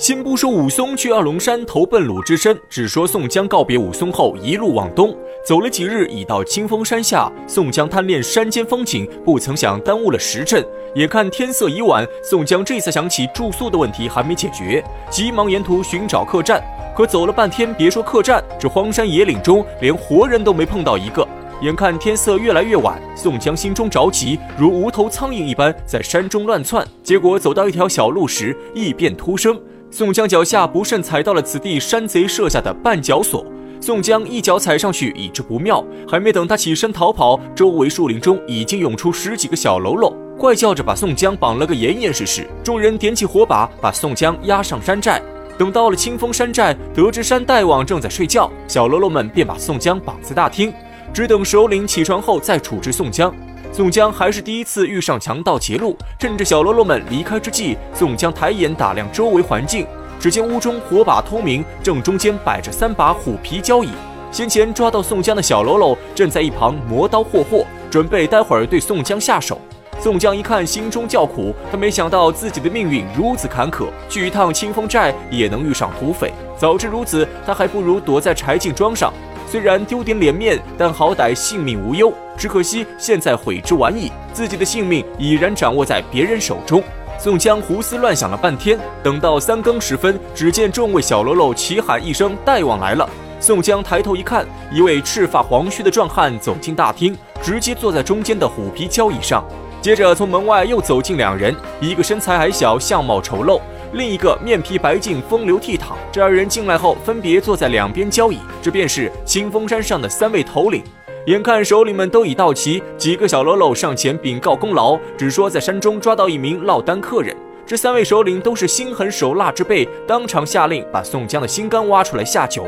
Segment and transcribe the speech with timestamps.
[0.00, 5.14] 先不说武松去二龙山投奔鲁智深，只说宋江告别武松后一路往东，
[5.46, 7.30] 走了几日，已到清风山下。
[7.46, 10.64] 宋江贪恋山间风景，不曾想耽误了时辰。
[10.94, 16.64] 眼看天色已晚，宋江这才想起住宿的问题还没解决，急忙沿途寻找客栈。
[16.96, 21.28] 可走了半天，别说客栈，这荒山野岭中连活人都没碰到一个。
[21.60, 26.88] 眼看天色越来越晚，宋江心中着急，如无头苍蝇一般在山中乱窜。
[27.02, 29.60] 结果走到一条小路时，异变突生。
[29.92, 33.44] 宋江脚下不慎踩到了此地山贼设下的绊脚索，
[33.80, 42.46] 宋江一脚踩上去，已知不妙，还没等他起身逃跑，周围树林中已经涌出十几个小喽啰，怪叫着把宋江绑了个严严实实。
[42.62, 45.20] 众人点起火把，把宋江押上山寨。
[45.58, 50.72] 等到了清风山寨，得知山大王正在睡觉，小喽啰们便把宋江绑在大厅，
[51.12, 53.34] 只等首领起床后再处置宋江。
[53.72, 59.86] 宋江还是第一次遇上强盗劫路，趁着小喽啰们离开之际，宋江抬眼打量周围环境，
[60.18, 63.90] 只见屋中火把通明，正中间摆着三把虎皮交椅。
[64.32, 69.60] 先前抓到宋江的小喽啰正在一旁磨刀霍霍，准备待会儿对宋江下手。
[70.00, 76.32] 宋江一看，心中叫苦，他没想到自己的命运如此坎坷，去一趟清风寨也能遇上土匪。
[76.56, 79.12] 早知如此，他还不如躲在柴进庄上。
[79.50, 82.12] 虽然丢点脸面，但好歹性命无忧。
[82.38, 86.80] 只可惜现在悔之晚矣，自己的性命已然掌握在别人手中。
[87.18, 99.44] 宋江胡思乱想了半天，等到三更时分，只见众位小喽啰齐喊一声：“大王来了！”宋江抬头一看，一位赤发黄须的壮汉走进大厅，直接坐在中间的虎皮交椅上。
[99.82, 103.60] 接着从门外又走进两人，一个身材矮小，相貌丑陋。
[103.92, 105.94] 另一个面皮白净，风流倜傥。
[106.12, 108.38] 这二人进来后，分别坐在两边交椅。
[108.62, 110.82] 这便是清风山上的三位头领。
[111.26, 117.36] 眼看首领们都已到齐，几个小喽啰上前禀告功劳，只说在山中抓到一名落单客人。
[117.66, 122.66] 这三位首领都是心狠手辣之辈，当场下令把宋江的心肝挖出来下酒。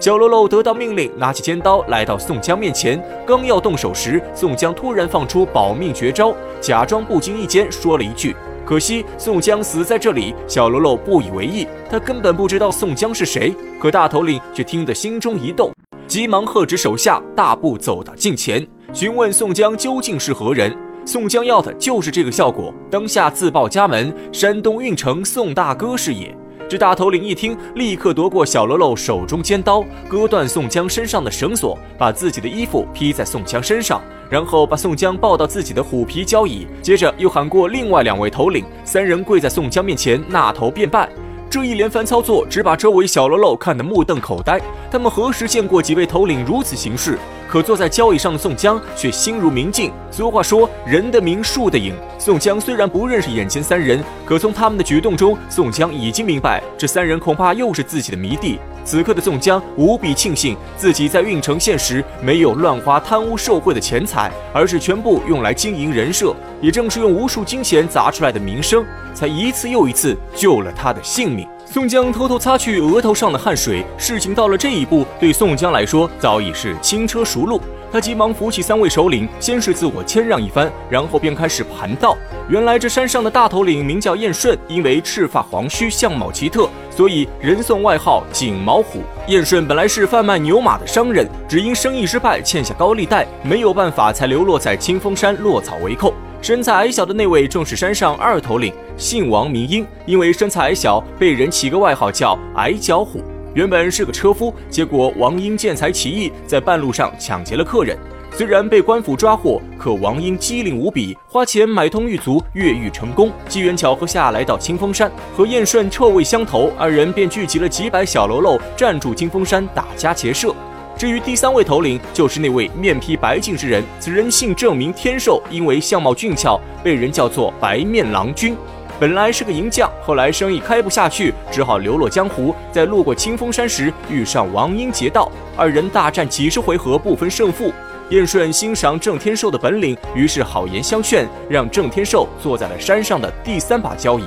[0.00, 8.34] 小喽啰得到命令，拿起尖刀来到宋江面前，刚要动手时，宋江突然放出保命绝招，假装不经意间说了一句。
[8.72, 13.54] 可惜宋江死在这里，小喽啰不以为意，他根本不知道宋江是谁。
[13.78, 15.70] 可大头领却听得心中一动，
[16.06, 20.74] 急忙喝止手下，大步走到近前，询问宋江究竟是何人。
[21.04, 26.34] 宋江要的就是这个效果，当下自报家门：山东运城宋大哥是也。
[26.72, 34.00] 这大头领一听，立刻夺过小喽啰手中尖刀，割断宋江身上的绳索，把自己的衣服披在宋江身上，
[34.30, 41.10] 然后把宋江抱到自己的虎皮交椅，接着又喊过另外两位头领，三人跪在宋江面前纳头便拜。
[41.52, 44.58] 这一连番操作，只把周围小喽啰看得目瞪口呆。
[44.90, 47.18] 他们何时见过几位头领如此行事？
[47.46, 49.92] 可坐在交椅上的宋江却心如明镜。
[50.10, 58.58] 俗话说：“人的名，树的影。”宋江虽然不认识眼前三人，可从他们的举动中，宋江已经明白，这三人恐怕又是自己的迷弟。
[58.84, 66.34] 此刻的宋江无比庆幸，自己在郓城县时没有乱花贪污受贿的钱财，而是全部用来经营人设。
[66.60, 71.46] 也正是用无数金钱砸出来的名声，才一次又一次救了他的性命。
[71.64, 77.60] 宋江偷偷擦去额头上的汗水，事情到了这一步，对宋江来说早已是轻车熟路。
[77.90, 82.16] 他急忙扶起三位首领，先是自我谦让一番，然后便开始盘道。
[82.48, 89.00] 原来这山上的大头领名叫燕顺，因为赤发黄须，相貌奇特，所以人送外号锦毛虎。
[89.28, 96.12] 燕顺本来是贩卖牛马的商人，只因生意失败，欠下高利贷，没有办法，才流落在清风山落草为寇。
[96.40, 103.22] 身材矮小的那位正是山上二头领，姓王名英，因为身材矮小，被人起个外号叫矮脚虎。
[103.54, 107.96] 原本是个车夫，结果王英见财起意，在半路上抢劫了客人。
[108.34, 113.30] 虽然被官府抓获，可王英机灵无比，花钱买通狱卒，越狱成功。
[113.46, 120.54] 机缘巧合下来到清风山，和燕顺臭味相投，二人便聚集了几百小喽啰，占住清风山，打家劫舍。
[120.96, 123.84] 至于第三位头领，就是那位面披白净之人。
[124.00, 128.56] 此人姓郑，名天寿，因为相貌俊俏，被人叫做白面郎君。
[128.98, 132.54] 本来是个银匠，后来生意开不下去，只好流落江湖。
[132.70, 137.70] 在路过清风山时，遇上王英劫道，二人大战几十回合，不分胜负。
[138.12, 144.24] 燕顺欣赏郑天寿的本领，于是好言相劝，让郑天寿坐在了山上的第三把交椅。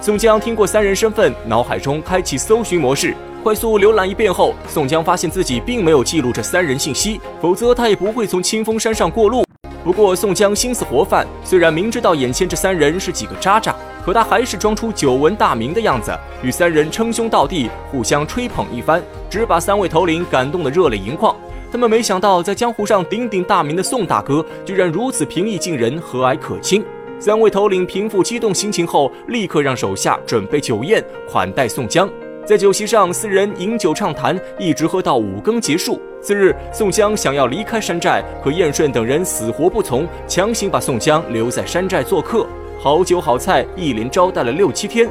[0.00, 3.14] 宋江听过三人身份，脑海中开启搜寻模式。
[3.44, 9.44] 快速浏览一遍后，宋江发现自己并没有记录这三人信息，否则他也不会从清风山上过路。
[9.84, 13.72] 不过宋江心思活泛，虽然明知道眼前这三人是几个渣渣，
[14.04, 16.10] 可他还是装出久闻大名的样子，
[16.42, 19.00] 与三人称兄道弟，互相吹捧一番，
[19.30, 21.32] 只把三位头领感动得热泪盈眶。
[21.72, 26.84] 他们没想到，在江湖上鼎鼎大名的宋大哥，居然如此平易近人、和蔼可亲。
[27.20, 32.10] 三位头领平复激动心情后，立刻让手下准备酒宴款待宋江。
[32.44, 36.00] 在酒席上，四人饮酒畅谈，一直喝到五更结束。
[36.20, 42.44] 次日，宋江想要离开山寨，可燕顺等人死活不从，强行把宋江留在山寨做客。
[42.80, 45.08] 好酒好菜，一连招待了六七天。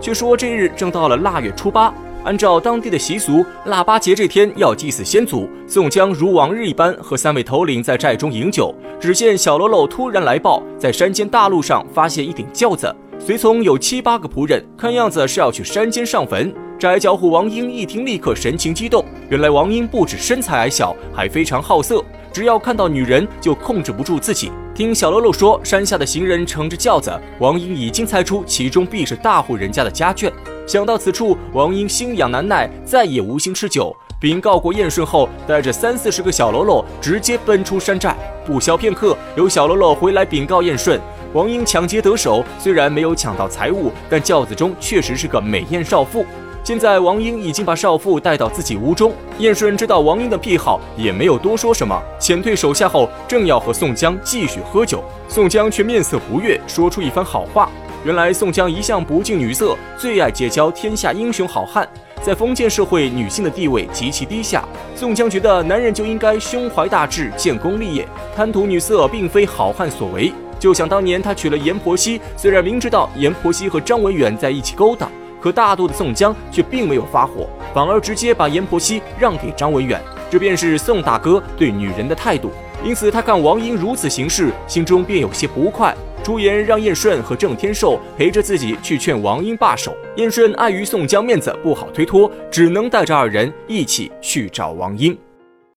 [0.00, 5.46] 却说这日正到了腊月初八，按照当地的习俗，腊八节这天要祭祀先祖。
[5.66, 16.52] 宋江如往日一般和三位头领在寨中饮酒，只见小喽啰突然来报，在山间大路上发现一顶轿子，随从有七八个仆人，看样子是要去山间上坟。
[16.78, 19.04] 窄脚虎王英一听，立刻神情激动。
[19.28, 24.50] 原来王英不止身材矮小，还非常好色，只要看到女人就控制不住自己。
[24.74, 30.32] 听小喽啰说，山下的行人乘着轿子，王英已经猜出其中必是大户人家的家眷。
[30.66, 33.94] 想到此处，王英心痒难耐，再也无心吃酒。
[34.18, 38.16] 禀告过燕顺后，带着三四十个小喽啰直接奔出山寨。
[38.46, 40.98] 不消片刻，有小喽啰回来禀告燕顺，
[41.34, 46.24] 王英抢劫得手，虽然没有抢到财物，但轿子中确实是个美艳少妇。
[46.62, 57.68] 现在王英已经把少妇带到自己屋中，燕顺知道王英的癖好，也没有多说什么，遣退手下后，正要和宋江继续喝酒，宋江却面色不悦，说出一番好话。
[58.04, 61.88] 原来宋江一向不近女色，最爱结交天下英雄好汉，
[62.20, 64.62] 在封建社会，女性的地位极其低下。
[64.94, 68.06] 宋江觉得男人就应该胸怀大志，建功立业，
[68.36, 70.30] 贪图女色并非好汉所为。
[70.60, 75.10] 就想当年他娶了阎婆惜，虽然明知道阎婆惜和张文远在一起勾当。
[75.40, 79.98] 可大度的宋江却并没有发火，反而直接把阎婆惜让给张文远，
[80.30, 82.50] 这便是宋大哥对女人的态度。
[82.84, 89.96] 因此，他看王英如此行事，心中便有些不快，朱颜让燕顺和郑天寿陪着自己去劝王英罢手。
[90.16, 95.16] 燕顺碍于宋江面子不好推脱，只能带着二人一起去找王英。